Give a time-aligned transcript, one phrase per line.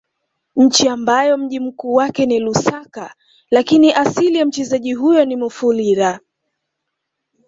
[0.55, 3.15] Nchi ambayo mji mkuu wake ni Lusaka
[3.51, 6.19] lakini asili ya mchezaji huyo ni Mufulira